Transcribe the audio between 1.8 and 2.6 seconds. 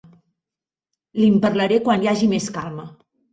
quan hi hagi més